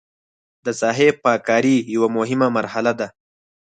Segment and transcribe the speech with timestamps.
[0.65, 3.07] د ساحې پاک کاري یوه مهمه مرحله ده